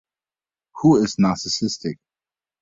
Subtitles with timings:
[0.81, 1.97] Who is narcissistic?